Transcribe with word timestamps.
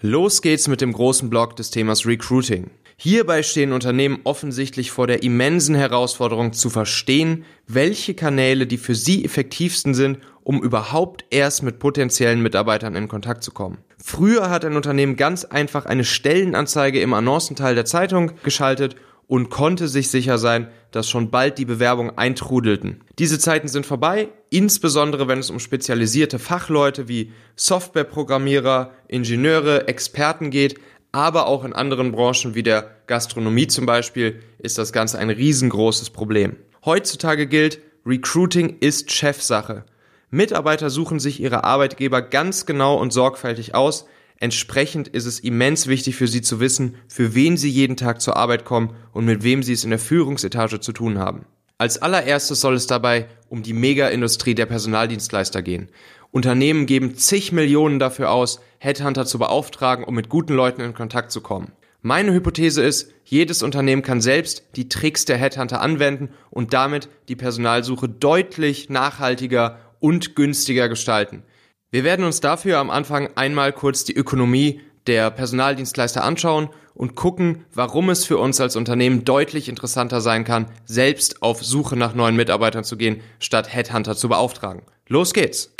Los 0.00 0.42
geht's 0.42 0.68
mit 0.68 0.80
dem 0.80 0.92
großen 0.92 1.28
Block 1.28 1.56
des 1.56 1.72
Themas 1.72 2.06
Recruiting. 2.06 2.70
Hierbei 2.96 3.42
stehen 3.42 3.72
Unternehmen 3.72 4.20
offensichtlich 4.22 4.92
vor 4.92 5.08
der 5.08 5.24
immensen 5.24 5.74
Herausforderung 5.74 6.52
zu 6.52 6.70
verstehen, 6.70 7.44
welche 7.66 8.14
Kanäle 8.14 8.68
die 8.68 8.78
für 8.78 8.94
sie 8.94 9.24
effektivsten 9.24 9.94
sind, 9.94 10.18
um 10.44 10.62
überhaupt 10.62 11.24
erst 11.30 11.64
mit 11.64 11.80
potenziellen 11.80 12.40
Mitarbeitern 12.40 12.94
in 12.94 13.08
Kontakt 13.08 13.42
zu 13.42 13.50
kommen. 13.50 13.78
Früher 14.00 14.50
hat 14.50 14.64
ein 14.64 14.76
Unternehmen 14.76 15.16
ganz 15.16 15.44
einfach 15.44 15.84
eine 15.84 16.04
Stellenanzeige 16.04 17.00
im 17.00 17.12
Annoncenteil 17.12 17.74
der 17.74 17.84
Zeitung 17.84 18.30
geschaltet 18.44 18.94
und 19.28 19.50
konnte 19.50 19.86
sich 19.86 20.10
sicher 20.10 20.38
sein, 20.38 20.68
dass 20.90 21.08
schon 21.08 21.30
bald 21.30 21.58
die 21.58 21.66
Bewerbungen 21.66 22.16
eintrudelten. 22.16 23.02
Diese 23.18 23.38
Zeiten 23.38 23.68
sind 23.68 23.86
vorbei, 23.86 24.30
insbesondere 24.50 25.28
wenn 25.28 25.38
es 25.38 25.50
um 25.50 25.60
spezialisierte 25.60 26.38
Fachleute 26.38 27.08
wie 27.08 27.32
Softwareprogrammierer, 27.54 28.90
Ingenieure, 29.06 29.86
Experten 29.86 30.50
geht, 30.50 30.80
aber 31.12 31.46
auch 31.46 31.64
in 31.64 31.74
anderen 31.74 32.10
Branchen 32.10 32.54
wie 32.54 32.62
der 32.62 32.90
Gastronomie 33.06 33.66
zum 33.66 33.86
Beispiel 33.86 34.40
ist 34.58 34.78
das 34.78 34.92
Ganze 34.92 35.18
ein 35.18 35.30
riesengroßes 35.30 36.10
Problem. 36.10 36.56
Heutzutage 36.84 37.46
gilt, 37.46 37.80
Recruiting 38.06 38.78
ist 38.80 39.12
Chefsache. 39.12 39.84
Mitarbeiter 40.30 40.90
suchen 40.90 41.20
sich 41.20 41.40
ihre 41.40 41.64
Arbeitgeber 41.64 42.22
ganz 42.22 42.64
genau 42.64 42.96
und 42.96 43.12
sorgfältig 43.12 43.74
aus, 43.74 44.06
Entsprechend 44.40 45.08
ist 45.08 45.26
es 45.26 45.40
immens 45.40 45.88
wichtig 45.88 46.16
für 46.16 46.28
Sie 46.28 46.42
zu 46.42 46.60
wissen, 46.60 46.94
für 47.08 47.34
wen 47.34 47.56
Sie 47.56 47.70
jeden 47.70 47.96
Tag 47.96 48.20
zur 48.20 48.36
Arbeit 48.36 48.64
kommen 48.64 48.94
und 49.12 49.24
mit 49.24 49.42
wem 49.42 49.62
Sie 49.62 49.72
es 49.72 49.84
in 49.84 49.90
der 49.90 49.98
Führungsetage 49.98 50.78
zu 50.78 50.92
tun 50.92 51.18
haben. 51.18 51.44
Als 51.76 52.00
allererstes 52.00 52.60
soll 52.60 52.74
es 52.74 52.86
dabei 52.86 53.28
um 53.48 53.62
die 53.62 53.72
Mega-Industrie 53.72 54.54
der 54.54 54.66
Personaldienstleister 54.66 55.62
gehen. 55.62 55.88
Unternehmen 56.30 56.86
geben 56.86 57.16
zig 57.16 57.52
Millionen 57.52 57.98
dafür 57.98 58.30
aus, 58.30 58.60
Headhunter 58.78 59.26
zu 59.26 59.38
beauftragen, 59.38 60.04
um 60.04 60.14
mit 60.14 60.28
guten 60.28 60.54
Leuten 60.54 60.82
in 60.82 60.94
Kontakt 60.94 61.32
zu 61.32 61.40
kommen. 61.40 61.72
Meine 62.02 62.32
Hypothese 62.32 62.82
ist, 62.82 63.12
jedes 63.24 63.62
Unternehmen 63.62 64.02
kann 64.02 64.20
selbst 64.20 64.62
die 64.76 64.88
Tricks 64.88 65.24
der 65.24 65.36
Headhunter 65.36 65.80
anwenden 65.80 66.30
und 66.50 66.72
damit 66.72 67.08
die 67.28 67.36
Personalsuche 67.36 68.08
deutlich 68.08 68.88
nachhaltiger 68.88 69.78
und 69.98 70.36
günstiger 70.36 70.88
gestalten. 70.88 71.42
Wir 71.90 72.04
werden 72.04 72.26
uns 72.26 72.40
dafür 72.40 72.78
am 72.78 72.90
Anfang 72.90 73.30
einmal 73.34 73.72
kurz 73.72 74.04
die 74.04 74.14
Ökonomie 74.14 74.82
der 75.06 75.30
Personaldienstleister 75.30 76.22
anschauen 76.22 76.68
und 76.92 77.14
gucken, 77.14 77.64
warum 77.72 78.10
es 78.10 78.26
für 78.26 78.36
uns 78.36 78.60
als 78.60 78.76
Unternehmen 78.76 79.24
deutlich 79.24 79.70
interessanter 79.70 80.20
sein 80.20 80.44
kann, 80.44 80.66
selbst 80.84 81.42
auf 81.42 81.64
Suche 81.64 81.96
nach 81.96 82.14
neuen 82.14 82.36
Mitarbeitern 82.36 82.84
zu 82.84 82.98
gehen, 82.98 83.22
statt 83.38 83.72
Headhunter 83.72 84.16
zu 84.16 84.28
beauftragen. 84.28 84.82
Los 85.06 85.32
geht's! 85.32 85.77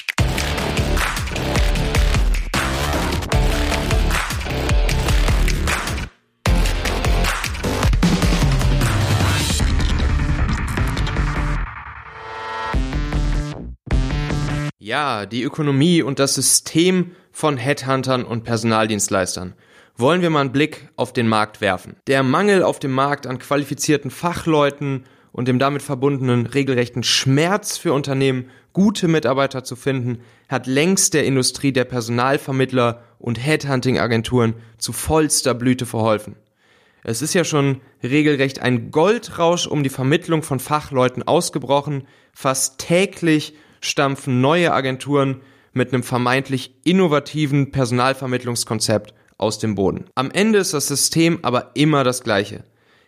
Ja, 14.89 15.27
die 15.27 15.43
Ökonomie 15.43 16.01
und 16.01 16.19
das 16.19 16.35
System 16.35 17.11
von 17.31 17.59
Headhuntern 17.59 18.25
und 18.25 18.45
Personaldienstleistern. 18.45 19.53
Wollen 19.99 20.23
wir 20.23 20.31
mal 20.31 20.41
einen 20.41 20.53
Blick 20.53 20.89
auf 20.97 21.13
den 21.13 21.29
Markt 21.29 21.61
werfen. 21.61 21.97
Der 22.07 22.23
Mangel 22.23 22.63
auf 22.63 22.79
dem 22.79 22.93
Markt 22.93 23.27
an 23.27 23.39
qualifizierten 23.39 24.11
Fachleuten 24.11 25.05
und 25.31 25.47
dem 25.47 25.59
damit 25.59 25.83
verbundenen 25.83 26.47
regelrechten 26.47 27.03
Schmerz 27.03 27.77
für 27.77 27.93
Unternehmen, 27.93 28.49
gute 28.73 29.09
Mitarbeiter 29.09 29.63
zu 29.63 29.77
finden, 29.77 30.23
hat 30.49 30.67
längst 30.67 31.13
der 31.13 31.27
Industrie 31.27 31.73
der 31.73 31.85
Personalvermittler 31.85 33.03
und 33.19 33.37
Headhunting-Agenturen 33.37 34.55
zu 34.79 34.95
vollster 34.95 35.53
Blüte 35.53 35.85
verholfen. 35.85 36.35
Es 37.05 37.21
ist 37.21 37.35
ja 37.35 37.45
schon 37.45 37.83
regelrecht 38.03 38.63
ein 38.63 38.91
Goldrausch 38.91 39.67
um 39.67 39.83
die 39.83 39.91
Vermittlung 39.91 40.43
von 40.43 40.61
Fachleuten 40.61 41.23
ausgebrochen. 41.25 42.05
Fast 42.33 42.79
täglich 42.79 43.53
stampfen 43.81 44.41
neue 44.41 44.73
Agenturen 44.73 45.43
mit 45.73 45.93
einem 45.93 46.03
vermeintlich 46.03 46.75
innovativen 46.85 47.71
Personalvermittlungskonzept 47.71 49.15
aus 49.39 49.59
dem 49.59 49.75
Boden. 49.75 50.07
Am 50.15 50.31
Ende 50.31 50.59
ist 50.59 50.75
das 50.75 50.89
System 50.89 51.39
aber 51.43 51.71
immer 51.75 52.05
das 52.05 52.23
gleiche. 52.23 52.65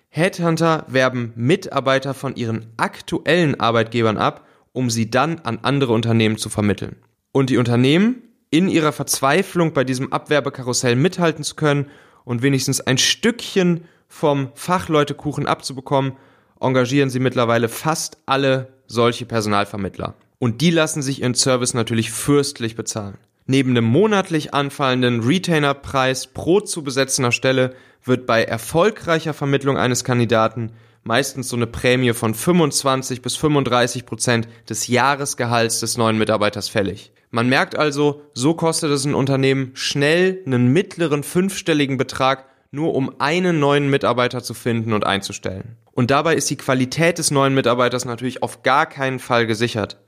Headhunter 0.08 0.84
werben 0.88 1.32
Mitarbeiter 1.36 2.14
von 2.14 2.34
ihren 2.36 2.66
aktuellen 2.76 3.60
Arbeitgebern 3.60 4.16
ab, 4.16 4.46
um 4.72 4.90
sie 4.90 5.10
dann 5.10 5.40
an 5.40 5.60
andere 5.62 5.92
Unternehmen 5.92 6.36
zu 6.36 6.48
vermitteln. 6.48 6.96
Und 7.32 7.50
die 7.50 7.58
Unternehmen, 7.58 8.22
in 8.50 8.68
ihrer 8.68 8.92
Verzweiflung 8.92 9.72
bei 9.72 9.84
diesem 9.84 10.12
Abwerbekarussell 10.12 10.96
mithalten 10.96 11.44
zu 11.44 11.54
können 11.54 11.86
und 12.24 12.42
wenigstens 12.42 12.80
ein 12.80 12.98
Stückchen 12.98 13.84
vom 14.08 14.50
Fachleutekuchen 14.54 15.46
abzubekommen, 15.46 16.14
engagieren 16.60 17.10
sie 17.10 17.20
mittlerweile 17.20 17.68
fast 17.68 18.18
alle 18.26 18.72
solche 18.86 19.26
Personalvermittler. 19.26 20.14
Und 20.40 20.62
die 20.62 20.70
lassen 20.70 21.02
sich 21.02 21.20
ihren 21.20 21.34
Service 21.34 21.74
natürlich 21.74 22.10
fürstlich 22.10 22.74
bezahlen. 22.74 23.18
Neben 23.46 23.74
dem 23.74 23.84
monatlich 23.84 24.54
anfallenden 24.54 25.20
Retainerpreis 25.20 26.28
pro 26.28 26.60
zu 26.60 26.82
besetzender 26.82 27.30
Stelle 27.30 27.74
wird 28.04 28.26
bei 28.26 28.42
erfolgreicher 28.42 29.34
Vermittlung 29.34 29.76
eines 29.76 30.02
Kandidaten 30.02 30.72
meistens 31.02 31.48
so 31.50 31.56
eine 31.56 31.66
Prämie 31.66 32.14
von 32.14 32.34
25 32.34 33.20
bis 33.20 33.36
35 33.36 34.06
Prozent 34.06 34.48
des 34.68 34.86
Jahresgehalts 34.86 35.80
des 35.80 35.98
neuen 35.98 36.16
Mitarbeiters 36.16 36.68
fällig. 36.70 37.12
Man 37.30 37.48
merkt 37.48 37.76
also, 37.76 38.22
so 38.32 38.54
kostet 38.54 38.90
es 38.92 39.04
ein 39.04 39.14
Unternehmen 39.14 39.72
schnell 39.74 40.42
einen 40.46 40.68
mittleren 40.72 41.22
fünfstelligen 41.22 41.98
Betrag, 41.98 42.46
nur 42.70 42.94
um 42.94 43.20
einen 43.20 43.60
neuen 43.60 43.90
Mitarbeiter 43.90 44.42
zu 44.42 44.54
finden 44.54 44.94
und 44.94 45.04
einzustellen. 45.04 45.76
Und 45.92 46.10
dabei 46.10 46.34
ist 46.34 46.48
die 46.48 46.56
Qualität 46.56 47.18
des 47.18 47.30
neuen 47.30 47.54
Mitarbeiters 47.54 48.06
natürlich 48.06 48.42
auf 48.42 48.62
gar 48.62 48.86
keinen 48.86 49.18
Fall 49.18 49.46
gesichert. 49.46 49.98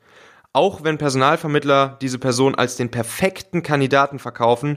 Auch 0.53 0.85
wenn 0.85 0.99
Personalvermittler 0.99 1.97
diese 2.01 2.19
Person 2.19 2.55
als 2.55 2.77
den 2.77 2.91
perfekten 2.91 3.63
Kandidaten 3.63 4.19
verkaufen, 4.19 4.77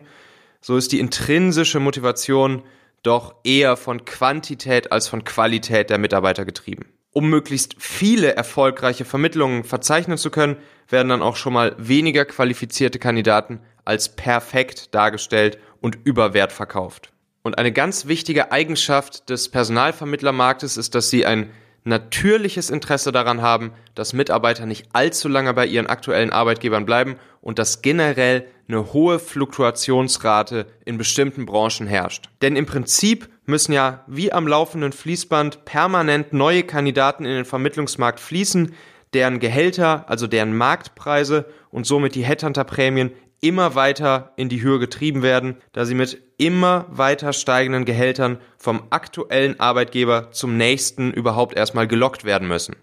so 0.62 0.78
ist 0.78 0.92
die 0.92 1.00
intrinsische 1.00 1.80
Motivation 1.80 2.64
doch 3.04 3.36
eher 3.44 3.78
von 3.78 4.06
Quantität 4.06 4.92
als 4.92 5.08
von 5.08 5.24
Qualität 5.24 5.90
der 5.90 5.98
Mitarbeiter 5.98 6.46
getrieben. 6.46 6.86
Um 7.12 7.30
möglichst 7.30 7.76
viele 7.78 8.36
erfolgreiche 8.36 9.06
Vermittlungen 9.06 9.64
verzeichnen 9.64 10.18
zu 10.18 10.32
können, 10.32 10.58
werden 10.90 11.10
dann 11.10 11.22
auch 11.22 11.36
schon 11.36 11.54
mal 11.54 11.76
weniger 11.78 12.26
qualifizierte 12.26 13.00
Kandidaten 13.00 13.60
als 13.86 14.16
perfekt 14.16 14.94
dargestellt 14.96 15.60
und 15.82 15.98
überwert 16.04 16.52
verkauft. 16.52 17.12
Und 17.44 17.58
eine 17.60 17.72
ganz 17.72 18.08
wichtige 18.08 18.52
Eigenschaft 18.52 19.30
des 19.30 19.50
Personalvermittlermarktes 19.50 20.78
ist, 20.78 20.96
dass 20.96 21.10
sie 21.10 21.26
ein 21.26 21.52
natürliches 21.86 22.70
Interesse 22.70 23.12
daran 23.12 23.42
haben, 23.42 23.72
dass 23.94 24.14
Mitarbeiter 24.14 24.66
nicht 24.66 24.88
allzu 24.94 25.30
lange 25.30 25.54
bei 25.54 25.66
ihren 25.66 25.88
aktuellen 25.88 26.32
Arbeitgebern 26.32 26.86
bleiben 26.86 27.16
und 27.42 27.60
dass 27.60 27.82
generell 27.82 28.48
eine 28.68 28.92
hohe 28.92 29.20
Fluktuationsrate 29.20 30.66
in 30.84 30.98
bestimmten 30.98 31.46
Branchen 31.46 31.88
herrscht. 31.88 32.30
Denn 32.42 32.56
im 32.56 32.66
Prinzip 32.66 33.30
müssen 33.46 33.72
ja 33.72 34.04
wie 34.08 34.34
am 34.34 34.48
laufenden 34.48 34.92
Fließband 34.92 35.66
permanent 35.66 36.34
neue 36.34 36.64
Kandidaten 36.64 37.24
in 37.24 37.36
den 37.36 37.46
Vermittlungsmarkt 37.46 38.20
fließen, 38.20 38.74
deren 39.14 39.40
Gehälter, 39.40 40.06
also 40.10 40.26
deren 40.26 40.58
Marktpreise 40.58 41.46
und 41.70 41.86
somit 41.86 42.16
die 42.16 42.26
Headhunter-Prämien 42.26 43.12
immer 43.46 43.76
weiter 43.76 44.32
in 44.38 44.50
die 44.50 44.64
Höhe 44.64 44.80
getrieben 44.80 45.22
werden, 45.22 45.58
da 45.72 45.86
sie 45.86 45.94
mit 45.94 46.18
immer 46.38 46.88
weiter 46.90 47.32
steigenden 47.32 47.86
Gehältern 47.86 48.40
vom 48.58 48.82
aktuellen 48.90 49.60
Arbeitgeber 49.60 50.32
zum 50.32 50.58
nächsten 50.58 51.14
überhaupt 51.14 51.56
erstmal 51.56 51.88
gelockt 51.88 52.26
werden 52.26 52.48
müssen. 52.48 52.76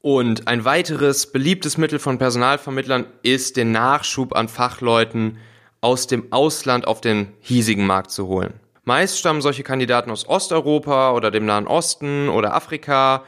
Und 0.00 0.46
ein 0.46 0.64
weiteres 0.64 1.32
beliebtes 1.32 1.78
Mittel 1.78 1.98
von 1.98 2.18
Personalvermittlern 2.18 3.06
ist, 3.22 3.56
den 3.56 3.72
Nachschub 3.72 4.36
an 4.36 4.48
Fachleuten 4.48 5.38
aus 5.80 6.06
dem 6.06 6.32
Ausland 6.32 6.86
auf 6.86 7.00
den 7.00 7.32
hiesigen 7.40 7.84
Markt 7.84 8.12
zu 8.12 8.28
holen. 8.28 8.54
Meist 8.84 9.18
stammen 9.18 9.40
solche 9.40 9.64
Kandidaten 9.64 10.10
aus 10.10 10.28
Osteuropa 10.28 11.12
oder 11.12 11.32
dem 11.32 11.44
Nahen 11.44 11.66
Osten 11.66 12.28
oder 12.28 12.54
Afrika 12.54 13.24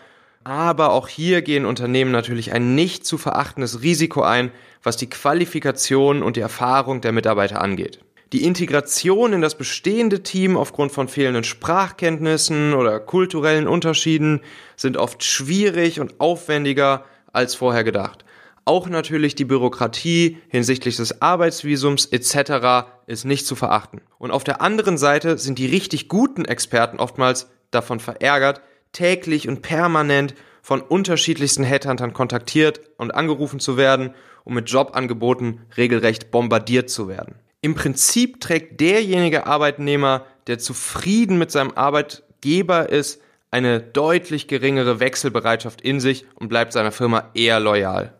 aber 0.46 0.92
auch 0.92 1.08
hier 1.08 1.42
gehen 1.42 1.66
Unternehmen 1.66 2.12
natürlich 2.12 2.52
ein 2.52 2.76
nicht 2.76 3.04
zu 3.04 3.18
verachtendes 3.18 3.82
Risiko 3.82 4.22
ein, 4.22 4.52
was 4.80 4.96
die 4.96 5.10
Qualifikation 5.10 6.22
und 6.22 6.36
die 6.36 6.40
Erfahrung 6.40 7.00
der 7.00 7.10
Mitarbeiter 7.10 7.60
angeht. 7.60 7.98
Die 8.32 8.44
Integration 8.44 9.32
in 9.32 9.40
das 9.40 9.58
bestehende 9.58 10.22
Team 10.22 10.56
aufgrund 10.56 10.92
von 10.92 11.08
fehlenden 11.08 11.42
Sprachkenntnissen 11.42 12.74
oder 12.74 13.00
kulturellen 13.00 13.66
Unterschieden 13.66 14.40
sind 14.76 14.96
oft 14.96 15.24
schwierig 15.24 15.98
und 15.98 16.20
aufwendiger 16.20 17.04
als 17.32 17.56
vorher 17.56 17.82
gedacht. 17.82 18.24
Auch 18.64 18.88
natürlich 18.88 19.34
die 19.34 19.44
Bürokratie 19.44 20.38
hinsichtlich 20.48 20.94
des 20.96 21.22
Arbeitsvisums 21.22 22.06
etc. 22.06 22.86
ist 23.08 23.24
nicht 23.24 23.46
zu 23.46 23.56
verachten. 23.56 24.00
Und 24.18 24.30
auf 24.30 24.44
der 24.44 24.60
anderen 24.60 24.96
Seite 24.96 25.38
sind 25.38 25.58
die 25.58 25.66
richtig 25.66 26.08
guten 26.08 26.44
Experten 26.44 27.00
oftmals 27.00 27.48
davon 27.72 27.98
verärgert, 27.98 28.60
täglich 28.96 29.46
und 29.46 29.60
permanent 29.60 30.34
von 30.62 30.80
unterschiedlichsten 30.80 31.64
Headhuntern 31.64 32.14
kontaktiert 32.14 32.80
und 32.96 33.14
angerufen 33.14 33.60
zu 33.60 33.76
werden, 33.76 34.14
um 34.44 34.54
mit 34.54 34.70
Jobangeboten 34.70 35.60
regelrecht 35.76 36.30
bombardiert 36.30 36.88
zu 36.88 37.06
werden. 37.06 37.34
Im 37.60 37.74
Prinzip 37.74 38.40
trägt 38.40 38.80
derjenige 38.80 39.46
Arbeitnehmer, 39.46 40.24
der 40.46 40.58
zufrieden 40.58 41.38
mit 41.38 41.50
seinem 41.50 41.72
Arbeitgeber 41.72 42.88
ist, 42.88 43.20
eine 43.50 43.80
deutlich 43.80 44.48
geringere 44.48 44.98
Wechselbereitschaft 44.98 45.80
in 45.82 46.00
sich 46.00 46.26
und 46.34 46.48
bleibt 46.48 46.72
seiner 46.72 46.92
Firma 46.92 47.30
eher 47.34 47.60
loyal. 47.60 48.14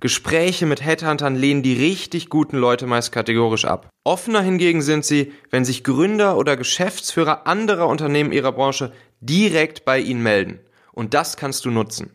Gespräche 0.00 0.66
mit 0.66 0.84
Headhuntern 0.84 1.34
lehnen 1.34 1.62
die 1.62 1.74
richtig 1.74 2.28
guten 2.28 2.56
Leute 2.56 2.86
meist 2.86 3.10
kategorisch 3.10 3.64
ab. 3.64 3.88
Offener 4.04 4.42
hingegen 4.42 4.80
sind 4.80 5.04
sie, 5.04 5.32
wenn 5.50 5.64
sich 5.64 5.82
Gründer 5.82 6.36
oder 6.36 6.56
Geschäftsführer 6.56 7.48
anderer 7.48 7.88
Unternehmen 7.88 8.30
ihrer 8.30 8.52
Branche 8.52 8.92
direkt 9.20 9.84
bei 9.84 9.98
ihnen 9.98 10.22
melden. 10.22 10.60
Und 10.92 11.14
das 11.14 11.36
kannst 11.36 11.64
du 11.64 11.70
nutzen. 11.70 12.10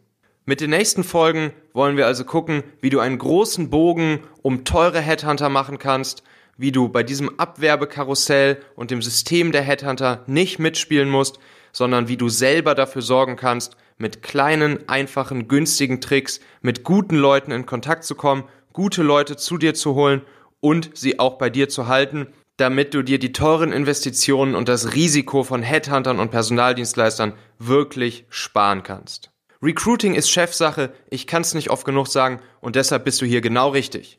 Mit 0.46 0.60
den 0.60 0.72
nächsten 0.72 1.04
Folgen 1.04 1.54
wollen 1.72 1.96
wir 1.96 2.06
also 2.06 2.26
gucken, 2.26 2.64
wie 2.82 2.90
du 2.90 3.00
einen 3.00 3.18
großen 3.18 3.70
Bogen 3.70 4.20
um 4.42 4.66
teure 4.66 5.00
Headhunter 5.00 5.48
machen 5.48 5.80
kannst, 5.80 6.24
wie 6.58 6.72
du 6.72 6.90
bei 6.90 7.02
diesem 7.02 7.40
Abwerbekarussell 7.40 8.58
und 8.76 8.92
dem 8.92 9.02
System 9.02 9.52
der 9.52 9.62
Headhunter 9.62 10.24
nicht 10.28 10.60
mitspielen 10.60 11.10
musst, 11.10 11.40
sondern 11.72 12.08
wie 12.08 12.18
du 12.18 12.30
selber 12.30 12.76
dafür 12.76 13.02
sorgen 13.02 13.38
kannst, 13.38 13.78
mit 13.98 14.22
kleinen, 14.22 14.90
einfachen, 14.90 15.48
günstigen 15.48 16.02
Tricks 16.02 16.42
mit 16.62 16.84
guten 16.84 17.16
Leuten 17.16 17.52
in 17.52 17.66
Kontakt 17.66 18.04
zu 18.04 18.16
kommen, 18.16 18.44
gute 18.74 19.02
Leute 19.02 19.38
zu 19.38 19.58
dir 19.58 19.74
zu 19.74 19.96
holen 19.96 20.22
und 20.60 20.92
sie 20.94 21.20
auch 21.20 21.38
bei 21.38 21.50
dir 21.50 21.70
zu 21.70 21.88
halten, 21.88 22.28
damit 22.64 22.94
du 22.94 23.02
dir 23.04 23.20
die 23.20 23.34
teuren 23.34 23.74
Investitionen 23.74 24.56
und 24.56 24.70
das 24.70 24.94
Risiko 24.94 25.44
von 25.44 25.64
Headhuntern 25.64 26.18
und 26.18 26.32
Personaldienstleistern 26.32 27.34
wirklich 27.60 28.26
sparen 28.30 28.84
kannst. 28.84 29.32
Recruiting 29.62 30.16
ist 30.16 30.32
Chefsache, 30.32 30.94
ich 31.10 31.28
kann 31.28 31.42
es 31.42 31.56
nicht 31.56 31.72
oft 31.72 31.84
genug 31.84 32.08
sagen 32.08 32.40
und 32.62 32.78
deshalb 32.78 33.04
bist 33.04 33.20
du 33.22 33.26
hier 33.26 33.42
genau 33.42 33.68
richtig. 33.68 34.18